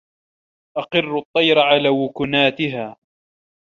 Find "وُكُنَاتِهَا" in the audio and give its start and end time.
1.89-2.95